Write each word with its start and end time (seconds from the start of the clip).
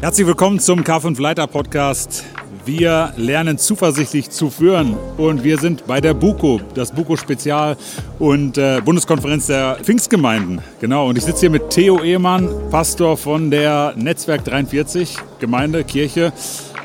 Herzlich 0.00 0.26
willkommen 0.26 0.60
zum 0.60 0.80
K5 0.80 1.20
Leiter 1.20 1.46
Podcast. 1.46 2.24
Wir 2.64 3.12
lernen 3.16 3.58
zuversichtlich 3.58 4.30
zu 4.30 4.50
führen 4.50 4.96
und 5.16 5.42
wir 5.42 5.58
sind 5.58 5.86
bei 5.86 6.00
der 6.00 6.14
BUKO, 6.14 6.60
das 6.74 6.92
BUKO 6.92 7.16
Spezial 7.16 7.76
und 8.18 8.58
äh, 8.58 8.80
Bundeskonferenz 8.84 9.46
der 9.46 9.78
Pfingstgemeinden. 9.82 10.60
Genau, 10.80 11.08
und 11.08 11.18
ich 11.18 11.24
sitze 11.24 11.40
hier 11.40 11.50
mit 11.50 11.70
Theo 11.70 12.02
Ehemann, 12.02 12.48
Pastor 12.70 13.16
von 13.16 13.50
der 13.50 13.94
Netzwerk 13.96 14.44
43 14.44 15.16
Gemeinde, 15.40 15.82
Kirche. 15.84 16.32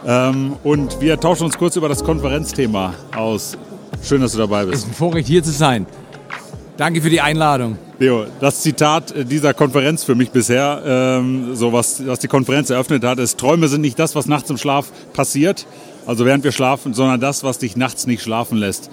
Ähm, 0.05 0.53
und 0.63 0.99
wir 1.01 1.19
tauschen 1.19 1.45
uns 1.45 1.57
kurz 1.57 1.75
über 1.75 1.89
das 1.89 2.03
Konferenzthema 2.03 2.93
aus. 3.15 3.57
Schön, 4.01 4.21
dass 4.21 4.31
du 4.31 4.39
dabei 4.39 4.65
bist. 4.65 4.75
Es 4.75 4.83
ist 4.83 4.89
ein 4.89 4.95
Vorrecht, 4.95 5.27
hier 5.27 5.43
zu 5.43 5.51
sein. 5.51 5.85
Danke 6.77 7.01
für 7.01 7.09
die 7.09 7.21
Einladung. 7.21 7.77
Leo, 8.03 8.25
das 8.41 8.61
Zitat 8.61 9.13
dieser 9.31 9.53
Konferenz 9.53 10.03
für 10.03 10.13
mich 10.13 10.31
bisher, 10.31 10.83
ähm, 10.85 11.55
so 11.55 11.71
was, 11.71 12.05
was 12.05 12.19
die 12.19 12.27
Konferenz 12.27 12.69
eröffnet 12.69 13.01
hat, 13.05 13.17
ist, 13.17 13.37
Träume 13.37 13.69
sind 13.69 13.79
nicht 13.79 13.97
das, 13.97 14.13
was 14.13 14.25
nachts 14.25 14.49
im 14.49 14.57
Schlaf 14.57 14.91
passiert, 15.13 15.65
also 16.05 16.25
während 16.25 16.43
wir 16.43 16.51
schlafen, 16.51 16.93
sondern 16.93 17.21
das, 17.21 17.45
was 17.45 17.59
dich 17.59 17.77
nachts 17.77 18.05
nicht 18.05 18.21
schlafen 18.21 18.57
lässt. 18.57 18.91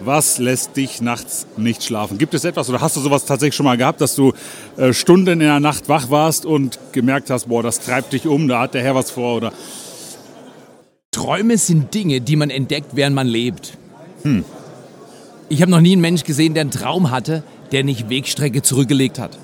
Was 0.00 0.38
lässt 0.38 0.76
dich 0.76 1.00
nachts 1.00 1.46
nicht 1.56 1.84
schlafen? 1.84 2.18
Gibt 2.18 2.34
es 2.34 2.44
etwas 2.44 2.68
oder 2.68 2.80
hast 2.80 2.96
du 2.96 3.00
sowas 3.00 3.26
tatsächlich 3.26 3.54
schon 3.54 3.66
mal 3.66 3.76
gehabt, 3.76 4.00
dass 4.00 4.16
du 4.16 4.32
äh, 4.76 4.92
Stunden 4.92 5.34
in 5.34 5.38
der 5.38 5.60
Nacht 5.60 5.88
wach 5.88 6.10
warst 6.10 6.44
und 6.44 6.80
gemerkt 6.90 7.30
hast, 7.30 7.48
boah, 7.48 7.62
das 7.62 7.78
treibt 7.78 8.12
dich 8.12 8.26
um, 8.26 8.48
da 8.48 8.62
hat 8.62 8.74
der 8.74 8.82
Herr 8.82 8.96
was 8.96 9.12
vor 9.12 9.36
oder? 9.36 9.52
Träume 11.12 11.58
sind 11.58 11.94
Dinge, 11.94 12.20
die 12.20 12.34
man 12.34 12.50
entdeckt, 12.50 12.96
während 12.96 13.14
man 13.14 13.28
lebt. 13.28 13.78
Hm. 14.22 14.44
Ich 15.48 15.62
habe 15.62 15.70
noch 15.70 15.80
nie 15.80 15.92
einen 15.92 16.00
Mensch 16.00 16.24
gesehen, 16.24 16.54
der 16.54 16.62
einen 16.62 16.72
Traum 16.72 17.12
hatte, 17.12 17.44
der 17.72 17.84
nicht 17.84 18.08
Wegstrecke 18.08 18.62
zurückgelegt 18.62 19.18
hat. 19.18 19.38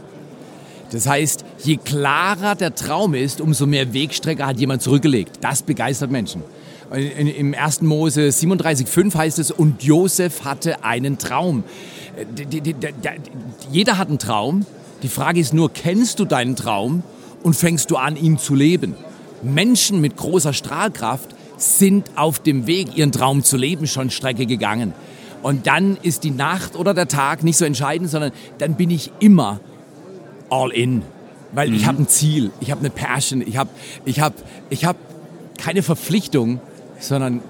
Das 0.91 1.06
heißt, 1.06 1.45
je 1.64 1.77
klarer 1.77 2.54
der 2.54 2.74
Traum 2.74 3.14
ist, 3.14 3.41
umso 3.41 3.66
mehr 3.66 3.92
Wegstrecke 3.92 4.46
hat 4.46 4.59
jemand 4.59 4.82
zurückgelegt. 4.82 5.38
Das 5.41 5.62
begeistert 5.62 6.10
Menschen. 6.10 6.43
Im 6.90 7.54
1. 7.54 7.82
Mose 7.82 8.29
37,5 8.29 9.15
heißt 9.15 9.38
es, 9.38 9.51
und 9.51 9.82
Josef 9.82 10.45
hatte 10.45 10.85
einen 10.85 11.18
Traum. 11.18 11.65
Jeder 13.70 13.98
hat 13.98 14.09
einen 14.09 14.18
Traum. 14.18 14.65
Die 15.02 15.09
Frage 15.09 15.40
ist 15.40 15.52
nur, 15.52 15.70
kennst 15.70 16.18
du 16.18 16.24
deinen 16.24 16.57
Traum 16.57 17.02
und 17.42 17.54
fängst 17.54 17.90
du 17.90 17.96
an, 17.96 18.16
ihn 18.16 18.38
zu 18.38 18.54
leben? 18.54 18.95
Menschen 19.42 20.01
mit 20.01 20.16
großer 20.16 20.54
Strahlkraft 20.54 21.35
sind 21.59 22.10
auf 22.16 22.38
dem 22.38 22.66
Weg, 22.66 22.96
ihren 22.96 23.13
Traum 23.13 23.42
zu 23.42 23.59
leben, 23.59 23.87
schon 23.87 24.10
Strecke 24.10 24.46
gegangen. 24.46 24.95
Und 25.43 25.67
dann 25.67 25.97
ist 26.03 26.25
die 26.25 26.31
Nacht 26.31 26.77
oder 26.77 26.95
der 26.95 27.09
Tag 27.09 27.45
nicht 27.45 27.57
so 27.57 27.65
entscheidend, 27.65 28.11
sondern 28.11 28.33
dann 28.59 28.75
bin 28.75 28.91
ich 28.91 29.13
immer 29.21 29.61
all 30.51 30.71
in. 30.71 31.03
Weil 31.53 31.69
mhm. 31.69 31.77
ich 31.77 31.87
habe 31.87 32.03
ein 32.03 32.09
Ziel, 32.09 32.51
ich 32.61 32.71
habe 32.71 32.81
eine 32.81 32.91
Passion, 32.91 33.43
ich 33.43 33.57
habe 33.57 33.71
ich 34.05 34.21
hab, 34.21 34.35
ich 34.71 34.85
hab 34.85 34.97
keine 35.57 35.83
Verpflichtung, 35.83 36.61
sondern 37.01 37.41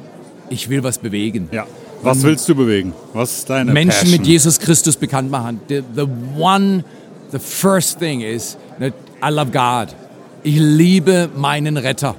ich 0.51 0.69
will 0.69 0.83
was 0.83 0.99
bewegen. 0.99 1.49
Ja. 1.53 1.67
Was 2.03 2.23
willst 2.23 2.49
du 2.49 2.55
bewegen? 2.55 2.93
Was 3.13 3.39
ist 3.39 3.51
deine 3.51 3.73
Menschen 3.73 4.01
Passion? 4.01 4.19
mit 4.19 4.27
Jesus 4.27 4.61
Christus 4.61 4.97
bekannt 4.97 5.33
machen. 5.33 5.61
The, 5.69 5.83
the 5.97 6.07
one, 6.37 6.85
the 7.33 7.41
first 7.41 7.99
thing 7.99 8.21
is, 8.21 8.57
I 8.81 9.31
love 9.31 9.51
God. 9.51 9.95
Ich 10.45 10.57
liebe 10.59 11.29
meinen 11.35 11.77
Retter. 11.77 12.15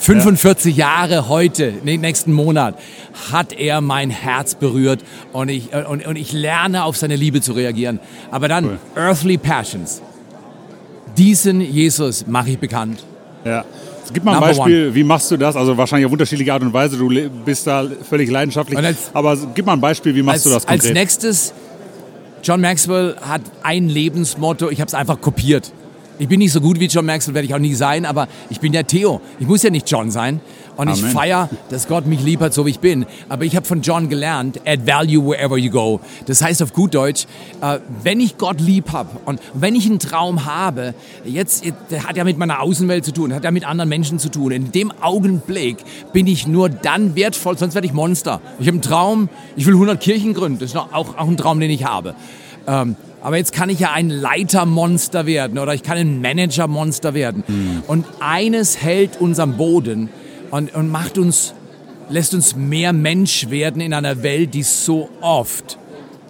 45 0.00 0.76
Jahre 0.76 1.28
heute, 1.28 1.74
nächsten 1.84 2.32
Monat, 2.32 2.74
hat 3.30 3.52
er 3.52 3.82
mein 3.82 4.08
Herz 4.08 4.54
berührt 4.54 5.04
und 5.32 5.50
ich, 5.50 5.72
äh, 5.72 5.84
und, 5.84 6.06
und 6.06 6.16
ich 6.16 6.32
lerne 6.32 6.84
auf 6.84 6.96
seine 6.96 7.16
Liebe 7.16 7.42
zu 7.42 7.52
reagieren. 7.52 8.00
Aber 8.30 8.48
dann 8.48 8.64
cool. 8.64 8.78
Earthly 8.96 9.36
Passions. 9.36 10.00
Diesen 11.18 11.60
Jesus 11.60 12.26
mache 12.26 12.50
ich 12.50 12.58
bekannt. 12.58 13.04
Ja. 13.44 13.64
Gib 14.12 14.24
mal 14.24 14.32
ein 14.32 14.40
Number 14.40 14.48
Beispiel, 14.48 14.86
one. 14.86 14.94
wie 14.94 15.04
machst 15.04 15.30
du 15.30 15.36
das? 15.36 15.54
Also 15.54 15.76
wahrscheinlich 15.76 16.06
auf 16.06 16.12
unterschiedliche 16.12 16.52
Art 16.52 16.62
und 16.62 16.72
Weise, 16.72 16.96
du 16.96 17.08
bist 17.44 17.66
da 17.66 17.86
völlig 18.08 18.30
leidenschaftlich. 18.30 18.78
Als, 18.78 19.10
aber 19.12 19.36
gib 19.54 19.66
mal 19.66 19.74
ein 19.74 19.80
Beispiel, 19.80 20.14
wie 20.14 20.22
machst 20.22 20.38
als, 20.38 20.44
du 20.44 20.50
das 20.50 20.66
konkret? 20.66 20.86
Als 20.86 20.94
nächstes, 20.94 21.54
John 22.42 22.60
Maxwell 22.60 23.16
hat 23.20 23.42
ein 23.62 23.88
Lebensmotto, 23.88 24.70
ich 24.70 24.80
habe 24.80 24.88
es 24.88 24.94
einfach 24.94 25.20
kopiert. 25.20 25.72
Ich 26.20 26.28
bin 26.28 26.38
nicht 26.38 26.52
so 26.52 26.60
gut 26.60 26.78
wie 26.78 26.84
John 26.84 27.06
Maxwell, 27.06 27.34
werde 27.34 27.46
ich 27.46 27.54
auch 27.54 27.58
nie 27.58 27.72
sein, 27.72 28.04
aber 28.04 28.28
ich 28.50 28.60
bin 28.60 28.72
der 28.72 28.86
Theo. 28.86 29.22
Ich 29.38 29.46
muss 29.46 29.62
ja 29.62 29.70
nicht 29.70 29.90
John 29.90 30.10
sein. 30.10 30.42
Und 30.76 30.88
Amen. 30.88 31.02
ich 31.02 31.12
feiere, 31.12 31.48
dass 31.70 31.88
Gott 31.88 32.06
mich 32.06 32.20
lieb 32.20 32.40
hat, 32.40 32.52
so 32.52 32.66
wie 32.66 32.70
ich 32.70 32.78
bin. 32.78 33.06
Aber 33.30 33.46
ich 33.46 33.56
habe 33.56 33.64
von 33.64 33.80
John 33.80 34.10
gelernt, 34.10 34.60
add 34.66 34.86
value 34.86 35.26
wherever 35.26 35.56
you 35.56 35.70
go. 35.70 35.98
Das 36.26 36.42
heißt 36.42 36.62
auf 36.62 36.74
gut 36.74 36.94
Deutsch, 36.94 37.24
äh, 37.62 37.78
wenn 38.02 38.20
ich 38.20 38.36
Gott 38.36 38.60
lieb 38.60 38.92
habe 38.92 39.08
und 39.24 39.40
wenn 39.54 39.74
ich 39.74 39.86
einen 39.86 39.98
Traum 39.98 40.44
habe, 40.44 40.92
jetzt 41.24 41.64
der 41.90 42.04
hat 42.04 42.18
ja 42.18 42.24
mit 42.24 42.36
meiner 42.36 42.60
Außenwelt 42.60 43.02
zu 43.02 43.12
tun, 43.12 43.32
hat 43.32 43.44
ja 43.44 43.50
mit 43.50 43.66
anderen 43.66 43.88
Menschen 43.88 44.18
zu 44.18 44.30
tun. 44.30 44.52
In 44.52 44.72
dem 44.72 44.92
Augenblick 45.00 45.78
bin 46.12 46.26
ich 46.26 46.46
nur 46.46 46.68
dann 46.68 47.16
wertvoll, 47.16 47.56
sonst 47.56 47.74
werde 47.74 47.86
ich 47.86 47.94
Monster. 47.94 48.42
Ich 48.58 48.66
habe 48.66 48.74
einen 48.74 48.82
Traum, 48.82 49.30
ich 49.56 49.64
will 49.64 49.74
100 49.74 49.98
Kirchen 49.98 50.34
gründen. 50.34 50.58
Das 50.58 50.70
ist 50.70 50.76
auch, 50.76 51.16
auch 51.16 51.28
ein 51.28 51.38
Traum, 51.38 51.60
den 51.60 51.70
ich 51.70 51.86
habe. 51.86 52.14
Ähm, 52.66 52.96
aber 53.22 53.36
jetzt 53.36 53.52
kann 53.52 53.68
ich 53.68 53.80
ja 53.80 53.92
ein 53.92 54.10
Leitermonster 54.10 55.26
werden 55.26 55.58
oder 55.58 55.74
ich 55.74 55.82
kann 55.82 55.98
ein 55.98 56.20
Managermonster 56.20 57.14
werden. 57.14 57.44
Mhm. 57.46 57.82
Und 57.86 58.06
eines 58.20 58.82
hält 58.82 59.20
uns 59.20 59.38
am 59.38 59.56
Boden 59.56 60.08
und, 60.50 60.74
und 60.74 60.90
macht 60.90 61.18
uns, 61.18 61.54
lässt 62.08 62.34
uns 62.34 62.56
mehr 62.56 62.92
Mensch 62.92 63.50
werden 63.50 63.80
in 63.80 63.92
einer 63.92 64.22
Welt, 64.22 64.54
die 64.54 64.62
so 64.62 65.10
oft 65.20 65.78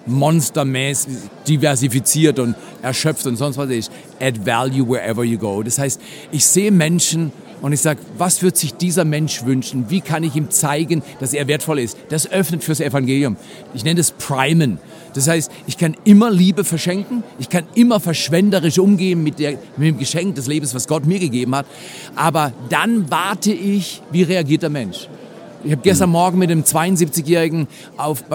monstermäßig 0.07 1.17
diversifiziert 1.47 2.39
und 2.39 2.55
erschöpft 2.83 3.27
und 3.27 3.37
sonst 3.37 3.57
was 3.57 3.71
ist. 3.71 3.93
Add 4.21 4.45
value 4.45 4.89
wherever 4.89 5.23
you 5.25 5.39
go. 5.39 5.63
Das 5.63 5.79
heißt, 5.79 6.01
ich 6.33 6.45
sehe 6.45 6.73
Menschen 6.73 7.33
und 7.63 7.73
ich 7.73 7.81
sage, 7.81 8.01
was 8.17 8.43
wird 8.43 8.57
sich 8.57 8.75
dieser 8.75 9.05
Mensch 9.05 9.45
wünschen? 9.45 9.87
Wie 9.89 10.01
kann 10.01 10.25
ich 10.25 10.35
ihm 10.35 10.51
zeigen, 10.51 11.03
dass 11.19 11.35
er 11.35 11.47
wertvoll 11.47 11.81
ist? 11.81 11.97
Das 12.09 12.31
öffnet 12.31 12.65
fürs 12.65 12.81
Evangelium. 12.81 13.37
Ich 13.75 13.85
nenne 13.85 13.97
das 13.97 14.13
Primen. 14.13 14.79
Das 15.15 15.29
heißt, 15.29 15.51
ich 15.67 15.77
kann 15.77 15.97
immer 16.05 16.31
Liebe 16.31 16.65
verschenken, 16.65 17.23
ich 17.39 17.49
kann 17.49 17.65
immer 17.75 17.99
verschwenderisch 18.01 18.79
umgehen 18.79 19.23
mit, 19.23 19.39
der, 19.39 19.59
mit 19.77 19.89
dem 19.89 19.99
Geschenk 19.99 20.37
des 20.37 20.47
Lebens, 20.47 20.75
was 20.75 20.87
Gott 20.87 21.05
mir 21.05 21.19
gegeben 21.19 21.55
hat. 21.55 21.67
Aber 22.15 22.53
dann 22.69 23.11
warte 23.11 23.53
ich, 23.53 24.03
wie 24.13 24.23
reagiert 24.23 24.63
der 24.63 24.71
Mensch? 24.71 25.09
Ich 25.63 25.73
habe 25.73 25.83
gestern 25.83 26.09
Morgen 26.11 26.39
mit 26.39 26.51
einem 26.51 26.63
72-Jährigen, 26.63 27.69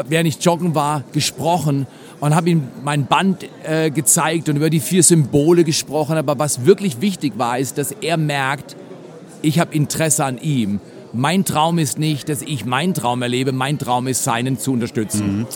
während 0.07 0.27
ich 0.27 0.43
joggen 0.43 0.75
war, 0.75 1.03
gesprochen 1.11 1.87
und 2.19 2.35
habe 2.35 2.51
ihm 2.51 2.67
mein 2.83 3.07
Band 3.07 3.47
äh, 3.63 3.89
gezeigt 3.89 4.47
und 4.47 4.57
über 4.57 4.69
die 4.69 4.79
vier 4.79 5.01
Symbole 5.01 5.63
gesprochen. 5.63 6.17
Aber 6.17 6.37
was 6.37 6.65
wirklich 6.65 7.01
wichtig 7.01 7.33
war, 7.37 7.57
ist, 7.57 7.79
dass 7.79 7.91
er 7.91 8.17
merkt, 8.17 8.75
ich 9.45 9.59
habe 9.59 9.73
Interesse 9.73 10.25
an 10.25 10.37
ihm. 10.37 10.79
Mein 11.13 11.45
Traum 11.45 11.77
ist 11.77 11.97
nicht, 11.97 12.27
dass 12.27 12.41
ich 12.41 12.65
meinen 12.65 12.93
Traum 12.93 13.21
erlebe. 13.21 13.51
Mein 13.51 13.79
Traum 13.79 14.07
ist, 14.07 14.23
seinen 14.23 14.59
zu 14.59 14.73
unterstützen. 14.73 15.39
Mhm. 15.39 15.47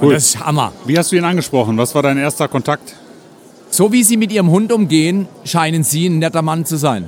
Cool. 0.00 0.08
Und 0.08 0.14
das 0.14 0.26
ist 0.26 0.40
Hammer. 0.44 0.72
Wie 0.84 0.98
hast 0.98 1.12
du 1.12 1.16
ihn 1.16 1.24
angesprochen? 1.24 1.78
Was 1.78 1.94
war 1.94 2.02
dein 2.02 2.18
erster 2.18 2.48
Kontakt? 2.48 2.94
So 3.70 3.92
wie 3.92 4.02
Sie 4.02 4.16
mit 4.16 4.30
Ihrem 4.30 4.50
Hund 4.50 4.72
umgehen, 4.72 5.26
scheinen 5.44 5.84
Sie 5.84 6.06
ein 6.06 6.18
netter 6.18 6.42
Mann 6.42 6.66
zu 6.66 6.76
sein. 6.76 7.06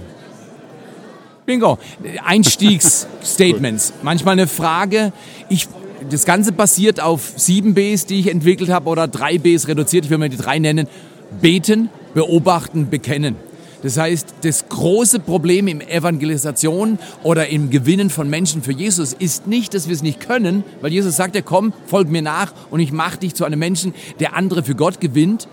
Bingo. 1.44 1.78
Einstiegsstatements. 2.24 3.92
Manchmal 4.02 4.32
eine 4.32 4.46
Frage. 4.46 5.12
Ich, 5.48 5.68
das 6.10 6.24
Ganze 6.24 6.52
basiert 6.52 7.00
auf 7.00 7.32
sieben 7.36 7.74
Bs, 7.74 8.06
die 8.06 8.20
ich 8.20 8.28
entwickelt 8.28 8.70
habe, 8.70 8.88
oder 8.88 9.06
drei 9.06 9.38
Bs 9.38 9.68
reduziert. 9.68 10.06
Ich 10.06 10.10
will 10.10 10.18
mal 10.18 10.28
die 10.28 10.36
drei 10.36 10.58
nennen. 10.58 10.88
Beten, 11.40 11.90
beobachten, 12.14 12.88
bekennen. 12.90 13.36
Das 13.82 13.96
heißt, 13.96 14.34
das 14.42 14.68
große 14.68 15.20
Problem 15.20 15.68
im 15.68 15.80
Evangelisation 15.80 16.98
oder 17.22 17.48
im 17.48 17.70
Gewinnen 17.70 18.10
von 18.10 18.28
Menschen 18.28 18.62
für 18.62 18.72
Jesus 18.72 19.12
ist 19.12 19.46
nicht, 19.46 19.72
dass 19.74 19.86
wir 19.86 19.94
es 19.94 20.02
nicht 20.02 20.20
können, 20.20 20.64
weil 20.80 20.92
Jesus 20.92 21.16
sagt 21.16 21.36
ja, 21.36 21.42
komm, 21.42 21.72
folg 21.86 22.08
mir 22.10 22.22
nach 22.22 22.52
und 22.70 22.80
ich 22.80 22.90
mache 22.90 23.18
dich 23.18 23.34
zu 23.34 23.44
einem 23.44 23.58
Menschen, 23.58 23.94
der 24.18 24.34
andere 24.34 24.64
für 24.64 24.74
Gott 24.74 25.00
gewinnt. 25.00 25.48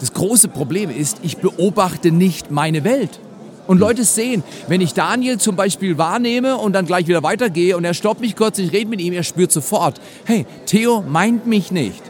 Das 0.00 0.12
große 0.12 0.48
Problem 0.48 0.90
ist, 0.90 1.18
ich 1.22 1.38
beobachte 1.38 2.10
nicht 2.12 2.50
meine 2.50 2.84
Welt. 2.84 3.20
Und 3.66 3.78
Leute 3.78 4.04
sehen, 4.04 4.44
wenn 4.68 4.80
ich 4.80 4.94
Daniel 4.94 5.38
zum 5.38 5.56
Beispiel 5.56 5.98
wahrnehme 5.98 6.56
und 6.56 6.72
dann 6.72 6.86
gleich 6.86 7.08
wieder 7.08 7.22
weitergehe 7.22 7.76
und 7.76 7.84
er 7.84 7.94
stoppt 7.94 8.20
mich 8.20 8.36
kurz, 8.36 8.58
ich 8.58 8.72
rede 8.72 8.88
mit 8.88 9.00
ihm, 9.00 9.12
er 9.12 9.24
spürt 9.24 9.50
sofort, 9.50 10.00
hey, 10.24 10.46
Theo 10.66 11.02
meint 11.06 11.46
mich 11.46 11.72
nicht. 11.72 12.02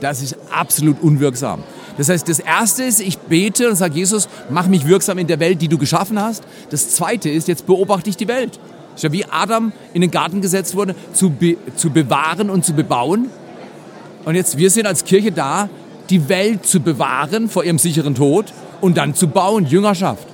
Das 0.00 0.22
ist 0.22 0.36
absolut 0.50 1.02
unwirksam. 1.02 1.62
Das 1.96 2.08
heißt, 2.08 2.28
das 2.28 2.40
Erste 2.40 2.82
ist, 2.82 3.00
ich 3.00 3.18
bete 3.18 3.68
und 3.68 3.76
sage, 3.76 3.94
Jesus, 3.94 4.28
mach 4.50 4.66
mich 4.66 4.86
wirksam 4.86 5.18
in 5.18 5.26
der 5.26 5.40
Welt, 5.40 5.62
die 5.62 5.68
du 5.68 5.78
geschaffen 5.78 6.20
hast. 6.20 6.42
Das 6.70 6.90
Zweite 6.90 7.30
ist, 7.30 7.48
jetzt 7.48 7.66
beobachte 7.66 8.10
ich 8.10 8.16
die 8.16 8.28
Welt. 8.28 8.58
Das 8.94 8.96
ist 8.96 9.02
ja 9.04 9.12
wie 9.12 9.24
Adam 9.24 9.72
in 9.92 10.00
den 10.00 10.10
Garten 10.10 10.40
gesetzt 10.40 10.74
wurde, 10.74 10.94
zu, 11.12 11.30
be 11.30 11.56
zu 11.76 11.90
bewahren 11.90 12.50
und 12.50 12.64
zu 12.64 12.72
bebauen. 12.72 13.30
Und 14.24 14.34
jetzt, 14.34 14.56
wir 14.56 14.70
sind 14.70 14.86
als 14.86 15.04
Kirche 15.04 15.32
da, 15.32 15.68
die 16.10 16.28
Welt 16.28 16.66
zu 16.66 16.80
bewahren 16.80 17.48
vor 17.48 17.64
ihrem 17.64 17.78
sicheren 17.78 18.14
Tod 18.14 18.52
und 18.80 18.96
dann 18.96 19.14
zu 19.14 19.28
bauen, 19.28 19.66
Jüngerschaft. 19.66 20.26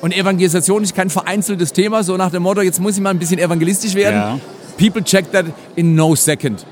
Und 0.00 0.14
Evangelisation 0.14 0.82
ist 0.82 0.94
kein 0.94 1.10
vereinzeltes 1.10 1.72
Thema, 1.72 2.02
so 2.02 2.16
nach 2.16 2.30
dem 2.30 2.42
Motto, 2.42 2.60
jetzt 2.60 2.80
muss 2.80 2.96
ich 2.96 3.02
mal 3.02 3.10
ein 3.10 3.18
bisschen 3.18 3.38
evangelistisch 3.38 3.94
werden. 3.94 4.16
Ja. 4.16 4.38
People 4.78 5.02
check 5.02 5.30
that 5.32 5.46
in 5.76 5.94
no 5.94 6.14
second. 6.14 6.66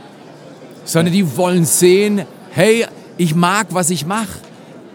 Sondern 0.85 1.15
die 1.15 1.37
wollen 1.37 1.65
sehen, 1.65 2.23
hey, 2.50 2.85
ich 3.19 3.35
mag, 3.35 3.69
was 3.70 3.91
ich 3.91 4.06
mache. 4.06 4.38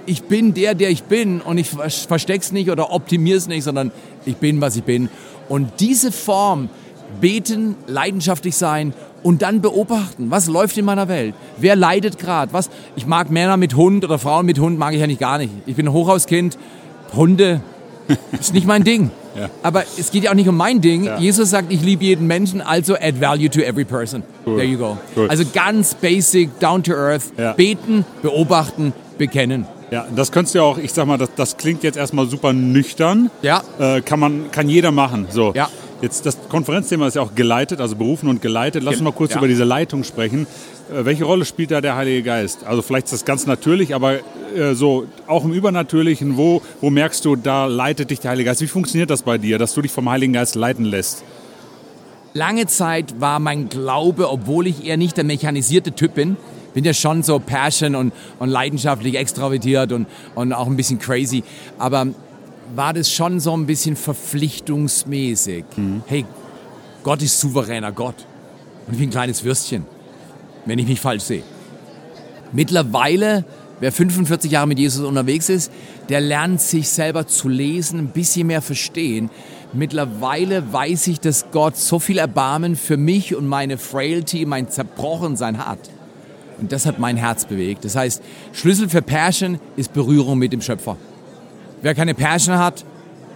ich 0.06 0.24
bin 0.24 0.54
der, 0.54 0.74
der 0.74 0.90
ich 0.90 1.04
bin 1.04 1.42
und 1.42 1.58
ich 1.58 1.70
versteck's 1.70 2.52
nicht 2.54 2.72
oder 2.72 2.94
optimier's 2.94 3.48
nicht, 3.48 3.64
sondern 3.64 3.92
ich 4.26 4.38
bin, 4.38 4.62
was 4.62 4.78
ich 4.78 4.84
bin. 4.84 5.10
Und 5.50 5.70
diese 5.80 6.12
Form, 6.14 6.70
beten, 7.20 7.76
leidenschaftlich 7.88 8.56
sein 8.56 8.94
und 9.24 9.42
dann 9.42 9.62
beobachten, 9.62 10.30
was 10.32 10.48
läuft 10.48 10.78
in 10.78 10.86
meiner 10.86 11.08
Welt, 11.08 11.36
wer 11.58 11.76
leidet 11.76 12.18
gerade, 12.18 12.54
was. 12.54 12.70
Ich 12.96 13.06
mag 13.06 13.30
Männer 13.30 13.58
mit 13.58 13.76
Hund 13.76 14.04
oder 14.04 14.20
Frauen 14.20 14.46
mit 14.46 14.60
Hund 14.60 14.78
mag 14.78 14.94
ich 14.94 15.00
ja 15.00 15.08
nicht 15.08 15.20
gar 15.20 15.38
nicht. 15.38 15.52
Ich 15.66 15.76
bin 15.76 15.88
ein 15.88 15.94
Hochhauskind, 15.94 16.58
Hunde 17.14 17.62
ist 18.40 18.54
nicht 18.54 18.68
mein 18.68 18.84
Ding. 18.84 19.12
Ja. 19.38 19.50
Aber 19.64 19.84
es 19.98 20.12
geht 20.12 20.24
ja 20.24 20.32
auch 20.32 20.36
nicht 20.36 20.50
um 20.50 20.58
mein 20.58 20.82
Ding. 20.82 21.04
Ja. 21.04 21.20
Jesus 21.20 21.52
sagt, 21.52 21.72
ich 21.72 21.82
liebe 21.82 22.04
jeden 22.04 22.28
Menschen, 22.28 22.62
also 22.62 22.96
add 22.96 23.22
value 23.22 23.50
to 23.50 23.62
every 23.62 23.86
person. 23.86 24.24
Cool. 24.46 24.58
There 24.58 24.68
you 24.68 24.78
go. 24.78 24.98
Cool. 25.16 25.30
Also 25.30 25.44
ganz 25.54 25.94
basic, 25.96 26.60
down 26.60 26.84
to 26.84 26.94
earth, 26.94 27.26
ja. 27.38 27.54
beten, 27.54 28.06
beobachten, 28.22 28.94
bekennen. 29.18 29.66
Ja, 29.90 30.06
das 30.14 30.32
könntest 30.32 30.56
du 30.56 30.60
ja 30.60 30.66
auch, 30.66 30.78
ich 30.78 30.92
sag 30.92 31.06
mal, 31.08 31.18
das, 31.18 31.30
das 31.36 31.58
klingt 31.58 31.84
jetzt 31.84 31.98
erstmal 31.98 32.28
super 32.28 32.52
nüchtern. 32.52 33.30
Ja. 33.42 33.62
Äh, 33.80 34.02
kann 34.02 34.20
man, 34.20 34.52
kann 34.52 34.68
jeder 34.68 34.92
machen. 34.92 35.28
So. 35.30 35.54
Ja. 35.56 35.70
Jetzt 36.02 36.28
das 36.28 36.38
Konferenzthema 36.50 37.08
ist 37.08 37.16
ja 37.16 37.24
auch 37.24 37.34
geleitet, 37.34 37.82
also 37.82 37.96
berufen 37.96 38.30
und 38.30 38.42
geleitet. 38.42 38.84
Lass 38.84 38.96
uns 38.96 39.04
mal 39.04 39.12
kurz 39.12 39.32
ja. 39.32 39.40
über 39.40 39.48
diese 39.48 39.64
Leitung 39.64 40.04
sprechen. 40.04 40.46
Äh, 40.92 41.06
welche 41.06 41.26
Rolle 41.26 41.44
spielt 41.44 41.72
da 41.72 41.82
der 41.82 41.96
Heilige 41.96 42.22
Geist? 42.22 42.66
Also 42.66 42.84
vielleicht 42.84 43.08
ist 43.08 43.14
das 43.14 43.26
ganz 43.26 43.48
natürlich, 43.48 43.96
aber 43.96 44.20
äh, 44.56 44.74
so 44.74 45.08
auch 45.26 45.44
im 45.44 45.54
Übernatürlichen, 45.54 46.38
wo, 46.38 46.62
wo 46.82 46.92
merkst 46.92 47.26
du, 47.26 47.36
da 47.36 47.66
leitet 47.66 48.12
dich 48.12 48.20
der 48.20 48.32
Heilige 48.32 48.50
Geist? 48.50 48.62
Wie 48.62 48.68
funktioniert 48.68 49.10
das 49.10 49.24
bei 49.24 49.40
dir, 49.40 49.58
dass 49.58 49.74
du 49.74 49.82
dich 49.82 49.92
vom 49.92 50.08
Heiligen 50.10 50.34
Geist 50.34 50.56
leiten 50.56 50.86
lässt? 50.86 51.24
Lange 52.34 52.68
Zeit 52.68 53.20
war 53.20 53.40
mein 53.40 53.68
Glaube, 53.68 54.30
obwohl 54.30 54.68
ich 54.68 54.86
eher 54.86 54.98
nicht 54.98 55.18
der 55.18 55.24
mechanisierte 55.24 55.94
Typ 55.94 56.14
bin, 56.14 56.38
bin 56.76 56.84
ja 56.84 56.94
schon 56.94 57.24
so 57.24 57.40
passion 57.40 57.96
und, 57.96 58.14
und 58.38 58.50
leidenschaftlich 58.50 59.16
extravertiert 59.16 59.92
und, 59.92 60.06
und 60.36 60.54
auch 60.54 60.68
ein 60.68 60.78
bisschen 60.78 61.00
crazy, 61.00 61.44
aber 61.80 62.06
war 62.76 62.94
das 62.94 63.12
schon 63.12 63.40
so 63.40 63.56
ein 63.56 63.66
bisschen 63.66 63.96
verpflichtungsmäßig. 63.96 65.66
Mhm. 65.76 66.04
Hey, 66.08 66.26
Gott 67.04 67.22
ist 67.22 67.40
souveräner 67.40 67.92
Gott. 67.92 68.16
Und 68.86 68.94
ich 68.94 69.00
bin 69.00 69.10
ein 69.10 69.12
kleines 69.12 69.44
Würstchen, 69.44 69.86
wenn 70.66 70.80
ich 70.80 70.88
mich 70.88 71.00
falsch 71.00 71.24
sehe. 71.24 71.44
Mittlerweile, 72.52 73.46
wer 73.80 73.92
45 73.92 74.52
Jahre 74.52 74.68
mit 74.68 74.80
Jesus 74.80 75.06
unterwegs 75.06 75.50
ist, 75.50 75.72
der 76.10 76.22
lernt 76.22 76.62
sich 76.62 76.90
selber 76.90 77.28
zu 77.28 77.50
lesen, 77.50 78.00
ein 78.00 78.08
bisschen 78.08 78.48
mehr 78.48 78.62
verstehen. 78.62 79.30
Mittlerweile 79.74 80.72
weiß 80.72 81.08
ich, 81.08 81.20
dass 81.20 81.52
Gott 81.52 81.76
so 81.76 82.00
viel 82.00 82.18
Erbarmen 82.18 82.76
für 82.76 82.96
mich 82.96 83.36
und 83.36 83.48
meine 83.48 83.78
Frailty, 83.78 84.46
mein 84.46 84.70
Zerbrochensein 84.70 85.66
hat. 85.66 85.80
Und 86.60 86.72
das 86.72 86.86
hat 86.86 87.00
mein 87.00 87.18
Herz 87.18 87.46
bewegt. 87.46 87.86
Das 87.86 87.96
heißt, 87.96 88.24
Schlüssel 88.54 88.90
für 88.90 89.02
Passion 89.02 89.60
ist 89.76 89.94
Berührung 89.94 90.40
mit 90.40 90.54
dem 90.54 90.62
Schöpfer. 90.62 90.98
Wer 91.82 91.96
keine 91.96 92.14
Passion 92.14 92.58
hat, 92.58 92.84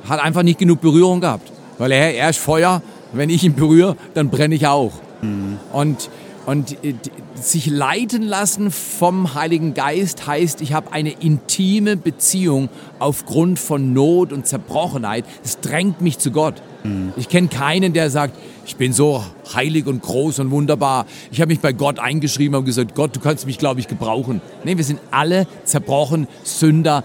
hat 0.07 0.19
einfach 0.19 0.43
nicht 0.43 0.59
genug 0.59 0.81
Berührung 0.81 1.21
gehabt. 1.21 1.51
Weil 1.77 1.91
er, 1.91 2.15
er 2.15 2.29
ist 2.29 2.39
Feuer, 2.39 2.81
wenn 3.13 3.29
ich 3.29 3.43
ihn 3.43 3.55
berühre, 3.55 3.95
dann 4.13 4.29
brenne 4.29 4.55
ich 4.55 4.67
auch. 4.67 4.93
Mhm. 5.21 5.57
Und, 5.71 6.09
und 6.45 6.83
äh, 6.83 6.93
sich 7.35 7.67
leiten 7.67 8.23
lassen 8.23 8.71
vom 8.71 9.33
Heiligen 9.33 9.73
Geist 9.73 10.27
heißt, 10.27 10.61
ich 10.61 10.73
habe 10.73 10.91
eine 10.93 11.11
intime 11.11 11.97
Beziehung 11.97 12.69
aufgrund 12.99 13.59
von 13.59 13.93
Not 13.93 14.31
und 14.31 14.47
Zerbrochenheit. 14.47 15.25
Es 15.43 15.59
drängt 15.59 16.01
mich 16.01 16.19
zu 16.19 16.31
Gott. 16.31 16.61
Mhm. 16.83 17.13
Ich 17.17 17.29
kenne 17.29 17.47
keinen, 17.47 17.93
der 17.93 18.09
sagt, 18.09 18.35
ich 18.65 18.75
bin 18.75 18.93
so 18.93 19.23
heilig 19.53 19.87
und 19.87 20.01
groß 20.01 20.39
und 20.39 20.51
wunderbar. 20.51 21.05
Ich 21.31 21.41
habe 21.41 21.49
mich 21.49 21.59
bei 21.59 21.73
Gott 21.73 21.99
eingeschrieben 21.99 22.55
und 22.55 22.65
gesagt, 22.65 22.95
Gott, 22.95 23.15
du 23.15 23.19
kannst 23.19 23.45
mich, 23.45 23.57
glaube 23.57 23.79
ich, 23.79 23.87
gebrauchen. 23.87 24.41
Nein, 24.63 24.77
wir 24.77 24.85
sind 24.85 24.99
alle 25.09 25.47
zerbrochen, 25.63 26.27
Sünder, 26.43 27.03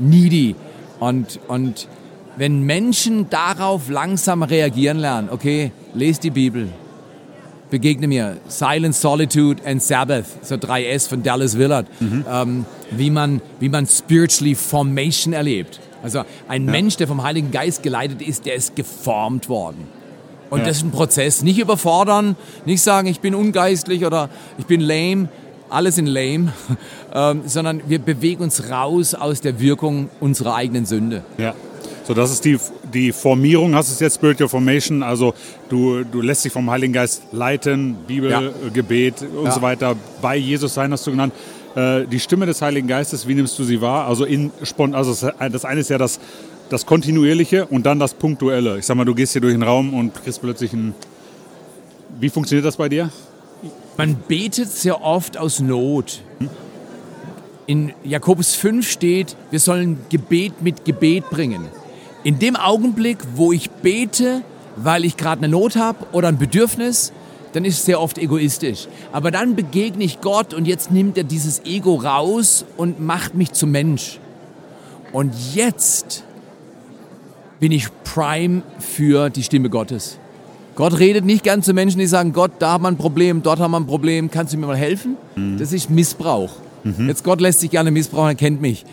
needy. 0.00 0.56
Und, 0.98 1.40
und 1.48 1.88
wenn 2.36 2.62
Menschen 2.62 3.28
darauf 3.30 3.88
langsam 3.88 4.42
reagieren 4.42 4.98
lernen, 4.98 5.28
okay, 5.30 5.72
lest 5.94 6.24
die 6.24 6.30
Bibel, 6.30 6.68
begegne 7.70 8.08
mir 8.08 8.38
Silence, 8.48 9.00
Solitude 9.00 9.62
and 9.64 9.82
Sabbath, 9.82 10.26
so 10.42 10.56
3S 10.56 11.08
von 11.08 11.22
Dallas 11.22 11.56
Willard, 11.56 11.86
mhm. 12.00 12.24
ähm, 12.30 12.66
wie, 12.90 13.10
man, 13.10 13.40
wie 13.60 13.68
man 13.68 13.86
spiritually 13.86 14.54
Formation 14.54 15.32
erlebt. 15.32 15.80
Also 16.02 16.22
ein 16.48 16.66
ja. 16.66 16.70
Mensch, 16.70 16.96
der 16.96 17.06
vom 17.06 17.22
Heiligen 17.22 17.50
Geist 17.50 17.82
geleitet 17.82 18.22
ist, 18.22 18.46
der 18.46 18.54
ist 18.54 18.74
geformt 18.74 19.48
worden. 19.48 19.86
Und 20.50 20.60
ja. 20.60 20.66
das 20.66 20.78
ist 20.78 20.84
ein 20.84 20.90
Prozess. 20.90 21.42
Nicht 21.42 21.58
überfordern, 21.58 22.36
nicht 22.64 22.82
sagen, 22.82 23.06
ich 23.06 23.20
bin 23.20 23.34
ungeistlich 23.34 24.04
oder 24.04 24.30
ich 24.58 24.66
bin 24.66 24.80
lame, 24.80 25.28
alle 25.70 25.92
sind 25.92 26.06
lame, 26.06 26.52
ähm, 27.14 27.42
sondern 27.46 27.82
wir 27.86 27.98
bewegen 27.98 28.42
uns 28.42 28.70
raus 28.70 29.14
aus 29.14 29.40
der 29.40 29.60
Wirkung 29.60 30.10
unserer 30.20 30.54
eigenen 30.54 30.86
Sünde. 30.86 31.22
Ja. 31.38 31.54
So, 32.04 32.14
das 32.14 32.32
ist 32.32 32.44
die, 32.44 32.58
die 32.92 33.12
Formierung, 33.12 33.74
hast 33.74 33.88
du 33.88 33.92
es 33.92 34.00
jetzt, 34.00 34.16
Spiritual 34.16 34.48
Formation, 34.48 35.02
also 35.02 35.32
du, 35.68 36.02
du 36.02 36.20
lässt 36.20 36.44
dich 36.44 36.52
vom 36.52 36.68
Heiligen 36.70 36.92
Geist 36.92 37.22
leiten, 37.30 37.94
Bibel, 38.06 38.30
ja. 38.30 38.42
Gebet 38.72 39.22
und 39.22 39.44
ja. 39.44 39.52
so 39.52 39.62
weiter, 39.62 39.94
bei 40.20 40.36
Jesus 40.36 40.74
sein, 40.74 40.90
hast 40.92 41.06
du 41.06 41.12
genannt. 41.12 41.32
Äh, 41.76 42.06
die 42.06 42.18
Stimme 42.18 42.46
des 42.46 42.62
Heiligen 42.62 42.88
Geistes, 42.88 43.28
wie 43.28 43.34
nimmst 43.34 43.56
du 43.58 43.64
sie 43.64 43.80
wahr? 43.80 44.08
Also, 44.08 44.24
in, 44.24 44.50
also 44.92 45.30
das 45.38 45.64
eine 45.64 45.80
ist 45.80 45.90
ja 45.90 45.98
das, 45.98 46.18
das 46.68 46.84
Kontinuierliche 46.84 47.66
und 47.66 47.86
dann 47.86 48.00
das 48.00 48.14
Punktuelle. 48.14 48.78
Ich 48.78 48.86
sag 48.86 48.96
mal, 48.96 49.04
du 49.04 49.14
gehst 49.14 49.32
hier 49.32 49.40
durch 49.40 49.54
den 49.54 49.62
Raum 49.62 49.94
und 49.94 50.14
kriegst 50.22 50.40
plötzlich 50.40 50.72
ein... 50.72 50.94
Wie 52.18 52.28
funktioniert 52.28 52.66
das 52.66 52.76
bei 52.76 52.88
dir? 52.88 53.10
Man 53.96 54.16
betet 54.16 54.70
sehr 54.70 55.02
oft 55.02 55.36
aus 55.36 55.60
Not. 55.60 56.22
In 57.66 57.92
Jakobus 58.02 58.54
5 58.54 58.88
steht, 58.88 59.36
wir 59.50 59.60
sollen 59.60 59.98
Gebet 60.08 60.62
mit 60.62 60.84
Gebet 60.84 61.28
bringen. 61.30 61.66
In 62.24 62.38
dem 62.38 62.56
Augenblick, 62.56 63.18
wo 63.34 63.52
ich 63.52 63.70
bete, 63.70 64.42
weil 64.76 65.04
ich 65.04 65.16
gerade 65.16 65.42
eine 65.42 65.48
Not 65.48 65.76
habe 65.76 66.06
oder 66.12 66.28
ein 66.28 66.38
Bedürfnis, 66.38 67.12
dann 67.52 67.64
ist 67.64 67.78
es 67.78 67.84
sehr 67.84 68.00
oft 68.00 68.18
egoistisch. 68.18 68.88
Aber 69.12 69.30
dann 69.30 69.56
begegne 69.56 70.04
ich 70.04 70.20
Gott 70.20 70.54
und 70.54 70.66
jetzt 70.66 70.90
nimmt 70.90 71.18
er 71.18 71.24
dieses 71.24 71.64
Ego 71.64 71.96
raus 71.96 72.64
und 72.76 73.00
macht 73.00 73.34
mich 73.34 73.52
zum 73.52 73.70
Mensch. 73.70 74.20
Und 75.12 75.34
jetzt 75.54 76.24
bin 77.58 77.72
ich 77.72 77.88
prime 78.04 78.62
für 78.78 79.30
die 79.30 79.42
Stimme 79.42 79.68
Gottes. 79.68 80.19
Gott 80.80 80.98
redet 80.98 81.26
nicht 81.26 81.44
gern 81.44 81.62
zu 81.62 81.74
Menschen, 81.74 81.98
die 81.98 82.06
sagen, 82.06 82.32
Gott, 82.32 82.52
da 82.58 82.70
haben 82.70 82.84
wir 82.84 82.88
ein 82.88 82.96
Problem, 82.96 83.42
dort 83.42 83.60
haben 83.60 83.72
wir 83.72 83.80
ein 83.80 83.86
Problem, 83.86 84.30
kannst 84.30 84.54
du 84.54 84.56
mir 84.56 84.66
mal 84.66 84.78
helfen? 84.78 85.18
Mhm. 85.36 85.58
Das 85.58 85.74
ist 85.74 85.90
Missbrauch. 85.90 86.52
Mhm. 86.84 87.06
Jetzt 87.06 87.22
Gott 87.22 87.42
lässt 87.42 87.60
sich 87.60 87.68
gerne 87.68 87.90
missbrauchen, 87.90 88.30
er 88.30 88.34
kennt 88.34 88.62
mich. 88.62 88.86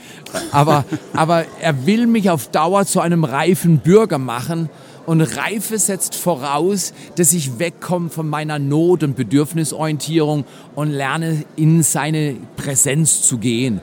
Aber, 0.51 0.83
aber 1.13 1.45
er 1.61 1.85
will 1.85 2.05
mich 2.05 2.29
auf 2.29 2.49
Dauer 2.49 2.85
zu 2.85 2.99
einem 2.99 3.23
reifen 3.23 3.77
Bürger 3.77 4.17
machen. 4.17 4.69
Und 5.05 5.21
Reife 5.21 5.79
setzt 5.79 6.15
voraus, 6.15 6.91
dass 7.15 7.31
ich 7.31 7.57
wegkomme 7.57 8.09
von 8.09 8.27
meiner 8.27 8.59
Not- 8.59 9.03
und 9.03 9.15
Bedürfnisorientierung 9.15 10.43
und 10.75 10.91
lerne, 10.91 11.45
in 11.55 11.83
seine 11.83 12.35
Präsenz 12.57 13.21
zu 13.21 13.37
gehen. 13.37 13.79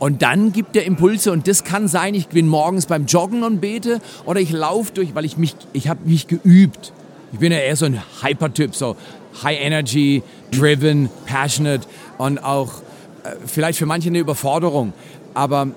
Und 0.00 0.22
dann 0.22 0.50
gibt 0.50 0.74
er 0.74 0.84
Impulse 0.84 1.30
und 1.30 1.46
das 1.46 1.62
kann 1.62 1.86
sein, 1.86 2.14
ich 2.14 2.26
bin 2.26 2.48
morgens 2.48 2.86
beim 2.86 3.06
Joggen 3.06 3.44
und 3.44 3.60
bete 3.60 4.00
oder 4.26 4.40
ich 4.40 4.50
laufe 4.50 4.92
durch, 4.92 5.14
weil 5.14 5.24
ich 5.24 5.36
mich, 5.36 5.54
ich 5.72 5.88
habe 5.88 6.00
mich 6.04 6.26
geübt. 6.26 6.92
Ich 7.32 7.38
bin 7.38 7.52
ja 7.52 7.58
eher 7.58 7.76
so 7.76 7.86
ein 7.86 8.02
Hyper-Typ, 8.22 8.74
so 8.74 8.96
High 9.42 9.60
Energy, 9.60 10.22
driven, 10.50 11.10
passionate 11.26 11.86
und 12.16 12.42
auch 12.42 12.82
äh, 13.24 13.30
vielleicht 13.46 13.78
für 13.78 13.86
manche 13.86 14.08
eine 14.08 14.18
Überforderung. 14.18 14.92
Aber 15.34 15.68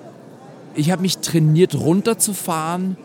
ich 0.74 0.90
habe 0.90 1.02
mich 1.02 1.18
trainiert, 1.18 1.74
runterzufahren 1.74 2.96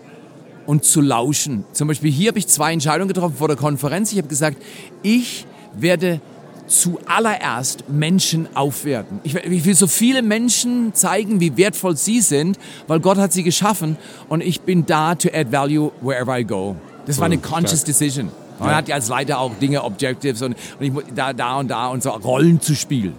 und 0.66 0.86
zu 0.86 1.01
lauschen. 1.01 1.66
Zum 1.74 1.88
Beispiel 1.88 2.12
hier 2.12 2.30
habe 2.30 2.39
ich 2.39 2.48
zwei 2.48 2.74
Entscheidungen 2.74 3.08
getroffen 3.08 3.36
vor 3.38 3.48
der 3.48 3.58
Konferenz. 3.58 4.12
Ich 4.12 4.18
habe 4.18 4.27
gesagt, 4.27 4.58
ich 5.04 5.46
werde 5.75 6.22
zuallererst 6.68 7.89
Menschen 7.89 8.50
aufwerten. 8.56 9.20
Ich, 9.24 9.36
ich, 9.36 9.66
will 9.66 9.75
so 9.75 9.88
viele 9.88 10.22
Menschen 10.22 10.94
zeigen, 10.94 11.39
wie 11.39 11.56
wertvoll 11.56 11.96
sie 11.96 12.22
sind, 12.22 12.60
weil 12.88 13.00
Gott 13.00 13.18
hat 13.18 13.32
sie 13.32 13.44
geschaffen 13.44 13.98
und 14.27 14.42
ich 14.42 14.62
bin 14.62 14.86
da 14.86 15.16
to 15.16 15.30
add 15.34 15.51
value 15.51 15.92
wherever 16.01 16.38
I 16.38 16.44
go. 16.44 16.75
Das 17.08 17.18
war 17.18 17.26
eine 17.26 17.38
conscious 17.38 17.84
decision. 17.84 18.32
Man 18.60 18.76
hat 18.76 18.88
ja 18.88 18.96
als 18.96 19.08
Leiter 19.08 19.40
auch 19.40 19.54
Dinge, 19.56 19.84
Objectives 19.84 20.42
und, 20.42 20.56
und 20.80 20.86
ich, 20.86 20.92
da, 21.16 21.34
da 21.34 21.58
und 21.58 21.70
da 21.70 21.88
und 21.88 22.04
so 22.04 22.10
Rollen 22.10 22.60
zu 22.62 22.76
spielen. 22.76 23.14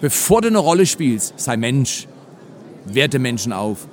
Bevor 0.00 0.42
du 0.42 0.48
eine 0.48 0.58
Rolle 0.58 0.84
spielst, 0.86 1.34
sei 1.36 1.56
Mensch. 1.56 2.06
Werte 2.86 3.18
Menschen 3.18 3.52
auf. 3.52 3.86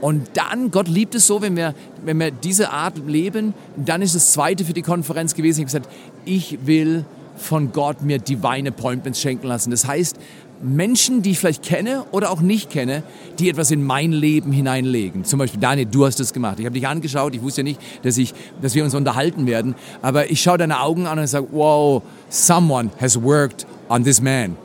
Und 0.00 0.30
dann, 0.34 0.70
Gott 0.70 0.88
liebt 0.88 1.14
es 1.14 1.26
so, 1.26 1.42
wenn 1.42 1.56
wir, 1.56 1.74
wenn 2.04 2.18
wir 2.18 2.30
diese 2.30 2.70
Art 2.70 2.98
leben, 3.06 3.52
dann 3.76 4.00
ist 4.00 4.14
das 4.14 4.32
Zweite 4.32 4.64
für 4.64 4.72
die 4.72 4.82
Konferenz 4.82 5.34
gewesen, 5.34 5.60
ich 5.60 5.74
habe 5.74 5.82
gesagt, 5.82 5.96
ich 6.24 6.66
will 6.66 7.04
von 7.36 7.72
Gott 7.72 8.02
mir 8.02 8.18
divine 8.18 8.68
appointments 8.68 9.20
schenken 9.20 9.46
lassen. 9.46 9.70
Das 9.70 9.86
heißt, 9.86 10.16
Menschen, 10.62 11.22
die 11.22 11.30
ich 11.30 11.38
vielleicht 11.38 11.62
kenne 11.62 12.04
oder 12.10 12.30
auch 12.30 12.40
nicht 12.40 12.70
kenne, 12.70 13.02
die 13.38 13.48
etwas 13.48 13.70
in 13.70 13.84
mein 13.84 14.12
Leben 14.12 14.52
hineinlegen. 14.52 15.24
Zum 15.24 15.38
Beispiel, 15.38 15.60
Daniel, 15.60 15.86
du 15.86 16.04
hast 16.04 16.18
das 16.20 16.32
gemacht. 16.32 16.58
Ich 16.58 16.66
habe 16.66 16.74
dich 16.74 16.86
angeschaut, 16.86 17.34
ich 17.34 17.42
wusste 17.42 17.60
ja 17.60 17.64
nicht, 17.64 17.80
dass, 18.02 18.18
ich, 18.18 18.34
dass 18.60 18.74
wir 18.74 18.84
uns 18.84 18.94
unterhalten 18.94 19.46
werden, 19.46 19.74
aber 20.02 20.30
ich 20.30 20.42
schaue 20.42 20.58
deine 20.58 20.80
Augen 20.80 21.06
an 21.06 21.18
und 21.18 21.26
sage, 21.26 21.46
wow, 21.52 22.02
someone 22.28 22.90
has 23.00 23.20
worked 23.22 23.66
on 23.88 24.04
this 24.04 24.20
man, 24.20 24.56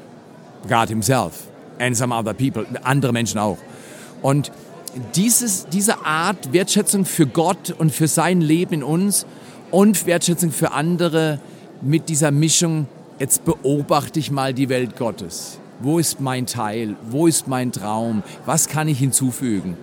God 0.68 0.90
himself. 0.90 1.48
and 1.80 1.96
some 1.96 2.12
other 2.12 2.34
people, 2.34 2.66
andere 2.84 3.14
Menschen 3.14 3.40
auch. 3.40 3.58
Und 4.22 4.52
dieses, 5.16 5.68
diese 5.68 6.06
Art 6.06 6.54
Wertschätzung 6.54 7.06
für 7.06 7.26
Gott 7.26 7.74
und 7.78 7.92
für 7.92 8.08
sein 8.08 8.42
Leben 8.42 8.76
in 8.76 8.84
uns 8.84 9.26
und 9.72 10.06
Wertschätzung 10.06 10.52
für 10.52 10.72
andere 10.72 11.40
mit 11.82 12.10
dieser 12.10 12.32
Mischung, 12.32 12.88
jetzt 13.20 13.44
beobachte 13.44 14.20
ich 14.20 14.32
mal 14.32 14.54
die 14.54 14.70
Welt 14.70 14.96
Gottes. 14.98 15.60
Wo 15.84 16.00
ist 16.00 16.22
mein 16.22 16.46
Teil? 16.46 16.96
Wo 17.10 17.28
ist 17.28 17.50
mein 17.50 17.74
Traum? 17.74 18.24
Was 18.46 18.70
kann 18.70 18.88
ich 18.88 19.00
hinzufügen? 19.00 19.76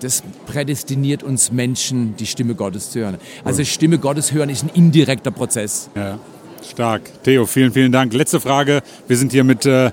Das 0.00 0.22
prädestiniert 0.46 1.22
uns 1.22 1.52
Menschen, 1.52 2.16
die 2.16 2.24
Stimme 2.24 2.54
Gottes 2.54 2.90
zu 2.90 3.00
hören. 3.00 3.18
Also 3.44 3.62
Stimme 3.64 3.98
Gottes 3.98 4.32
hören 4.32 4.48
ist 4.48 4.62
ein 4.62 4.70
indirekter 4.72 5.30
Prozess. 5.30 5.90
Ja, 5.94 6.18
stark. 6.66 7.02
Theo, 7.22 7.44
vielen, 7.44 7.70
vielen 7.70 7.92
Dank. 7.92 8.14
Letzte 8.14 8.40
Frage. 8.40 8.80
Wir 9.08 9.18
sind 9.18 9.32
hier 9.32 9.44
mit 9.44 9.66
äh, 9.66 9.90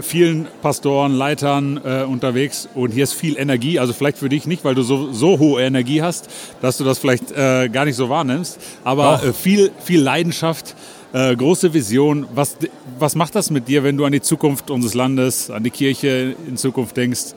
vielen 0.00 0.48
Pastoren, 0.60 1.12
Leitern 1.12 1.80
äh, 1.84 2.02
unterwegs 2.02 2.68
und 2.74 2.90
hier 2.90 3.04
ist 3.04 3.12
viel 3.12 3.38
Energie. 3.38 3.78
Also 3.78 3.92
vielleicht 3.92 4.18
für 4.18 4.28
dich 4.28 4.48
nicht, 4.48 4.64
weil 4.64 4.74
du 4.74 4.82
so, 4.82 5.12
so 5.12 5.38
hohe 5.38 5.62
Energie 5.62 6.02
hast, 6.02 6.28
dass 6.60 6.78
du 6.78 6.82
das 6.82 6.98
vielleicht 6.98 7.30
äh, 7.30 7.68
gar 7.68 7.84
nicht 7.84 7.94
so 7.94 8.08
wahrnimmst. 8.08 8.58
Aber 8.82 9.22
äh, 9.22 9.32
viel, 9.32 9.70
viel 9.84 10.00
Leidenschaft, 10.00 10.74
äh, 11.12 11.34
große 11.34 11.72
Vision. 11.72 12.26
Was, 12.34 12.56
was 12.98 13.14
macht 13.14 13.34
das 13.34 13.50
mit 13.50 13.68
dir, 13.68 13.84
wenn 13.84 13.96
du 13.96 14.04
an 14.04 14.12
die 14.12 14.20
Zukunft 14.20 14.70
unseres 14.70 14.94
Landes, 14.94 15.50
an 15.50 15.62
die 15.62 15.70
Kirche 15.70 16.36
in 16.46 16.56
Zukunft 16.56 16.96
denkst? 16.96 17.34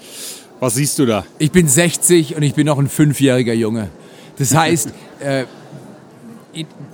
Was 0.59 0.75
siehst 0.75 0.99
du 0.99 1.05
da? 1.05 1.25
Ich 1.39 1.51
bin 1.51 1.67
60 1.67 2.35
und 2.35 2.43
ich 2.43 2.53
bin 2.53 2.67
noch 2.67 2.77
ein 2.77 2.87
fünfjähriger 2.87 3.53
Junge. 3.53 3.89
Das 4.37 4.55
heißt, 4.55 4.93
äh, 5.19 5.45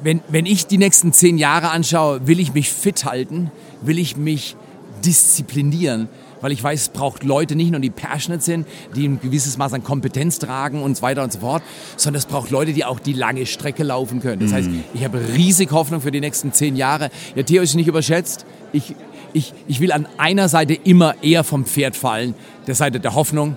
wenn, 0.04 0.22
wenn 0.30 0.46
ich 0.46 0.68
die 0.68 0.78
nächsten 0.78 1.14
zehn 1.14 1.38
Jahre 1.38 1.70
anschaue, 1.72 2.28
will 2.28 2.40
ich 2.40 2.54
mich 2.54 2.72
fit 2.72 3.06
halten, 3.06 3.52
will 3.82 4.00
ich 4.00 4.16
mich 4.16 4.56
disziplinieren, 5.04 6.08
weil 6.42 6.52
ich 6.52 6.64
weiß, 6.64 6.82
es 6.82 6.90
braucht 6.90 7.24
Leute 7.24 7.56
nicht 7.56 7.72
nur, 7.72 7.80
die 7.80 7.90
passionate 7.90 8.44
sind, 8.44 8.68
die 8.96 9.08
ein 9.08 9.20
gewisses 9.22 9.58
Maß 9.58 9.74
an 9.74 9.84
Kompetenz 9.84 10.40
tragen 10.40 10.82
und 10.82 10.98
so 10.98 11.02
weiter 11.02 11.24
und 11.24 11.32
so 11.32 11.40
fort, 11.40 11.64
sondern 11.96 12.20
es 12.20 12.26
braucht 12.26 12.52
Leute, 12.52 12.74
die 12.74 12.86
auch 12.86 13.00
die 13.00 13.14
lange 13.14 13.46
Strecke 13.46 13.84
laufen 13.84 14.20
können. 14.20 14.42
Das 14.42 14.54
heißt, 14.54 14.70
mhm. 14.70 14.84
ich 14.94 15.04
habe 15.04 15.20
riesig 15.36 15.72
Hoffnung 15.72 16.02
für 16.02 16.12
die 16.12 16.20
nächsten 16.20 16.54
zehn 16.54 16.76
Jahre. 16.76 17.10
Ja, 17.36 17.44
Theo 17.44 17.62
ist 17.62 17.76
nicht 17.76 17.88
überschätzt. 17.88 18.46
Ich, 18.74 18.96
ich, 19.34 19.54
ich 19.68 19.80
will 19.80 19.92
an 19.92 20.08
einer 20.18 20.50
Seite 20.50 20.74
immer 20.74 21.16
eher 21.22 21.44
vom 21.44 21.66
Pferd 21.66 21.96
fallen, 21.96 22.36
der 22.68 22.76
Seite 22.76 23.00
der 23.00 23.16
Hoffnung, 23.16 23.56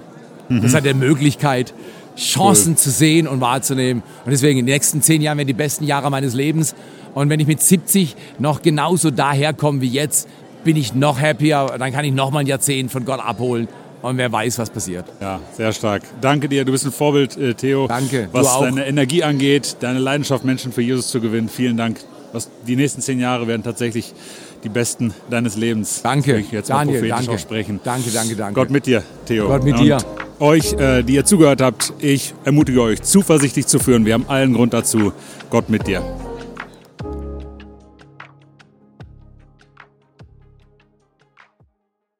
mhm. 0.48 0.60
der 0.60 0.70
Seite 0.70 0.84
der 0.84 0.94
Möglichkeit. 0.94 1.74
Chancen 2.16 2.72
cool. 2.72 2.78
zu 2.78 2.90
sehen 2.90 3.26
und 3.26 3.40
wahrzunehmen. 3.40 4.02
Und 4.24 4.30
deswegen, 4.30 4.58
in 4.58 4.66
den 4.66 4.74
nächsten 4.74 5.00
zehn 5.00 5.22
Jahren 5.22 5.38
werden 5.38 5.48
die 5.48 5.54
besten 5.54 5.84
Jahre 5.84 6.10
meines 6.10 6.34
Lebens. 6.34 6.74
Und 7.14 7.28
wenn 7.28 7.40
ich 7.40 7.46
mit 7.46 7.60
70 7.60 8.14
noch 8.38 8.62
genauso 8.62 9.10
daherkomme 9.10 9.80
wie 9.80 9.88
jetzt, 9.88 10.28
bin 10.64 10.76
ich 10.76 10.94
noch 10.94 11.20
happier, 11.20 11.74
dann 11.78 11.92
kann 11.92 12.04
ich 12.04 12.12
noch 12.12 12.30
mal 12.30 12.40
ein 12.40 12.46
Jahrzehnt 12.46 12.90
von 12.90 13.04
Gott 13.04 13.20
abholen 13.20 13.68
und 14.02 14.16
wer 14.16 14.32
weiß, 14.32 14.58
was 14.58 14.70
passiert. 14.70 15.04
Ja, 15.20 15.40
sehr 15.56 15.72
stark. 15.72 16.02
Danke 16.20 16.48
dir, 16.48 16.64
du 16.64 16.72
bist 16.72 16.86
ein 16.86 16.92
Vorbild, 16.92 17.36
äh, 17.36 17.54
Theo. 17.54 17.86
Danke. 17.86 18.28
Was 18.32 18.58
deine 18.58 18.86
Energie 18.86 19.22
angeht, 19.22 19.76
deine 19.80 19.98
Leidenschaft, 19.98 20.44
Menschen 20.44 20.72
für 20.72 20.82
Jesus 20.82 21.08
zu 21.08 21.20
gewinnen. 21.20 21.48
Vielen 21.48 21.76
Dank. 21.76 21.98
Was, 22.32 22.48
die 22.66 22.76
nächsten 22.76 23.00
zehn 23.00 23.18
Jahre 23.18 23.46
werden 23.46 23.62
tatsächlich 23.62 24.14
die 24.62 24.68
besten 24.68 25.14
deines 25.30 25.56
Lebens. 25.56 26.02
Danke. 26.02 26.38
Ich 26.38 26.52
jetzt 26.52 26.70
Daniel, 26.70 27.00
mal 27.00 27.08
danke. 27.08 27.32
aussprechen. 27.32 27.80
Danke, 27.82 28.10
danke, 28.10 28.36
danke. 28.36 28.54
Gott 28.54 28.70
mit 28.70 28.86
dir, 28.86 29.02
Theo. 29.26 29.48
Gott 29.48 29.64
mit 29.64 29.78
dir. 29.78 29.98
euch, 30.38 30.72
äh, 30.74 31.02
die 31.02 31.14
ihr 31.14 31.24
zugehört 31.24 31.60
habt, 31.60 31.92
ich 31.98 32.34
ermutige 32.44 32.82
euch, 32.82 33.02
zuversichtlich 33.02 33.66
zu 33.66 33.78
führen. 33.78 34.06
Wir 34.06 34.14
haben 34.14 34.26
allen 34.28 34.52
Grund 34.52 34.72
dazu. 34.72 35.12
Gott 35.50 35.68
mit 35.68 35.86
dir. 35.86 36.29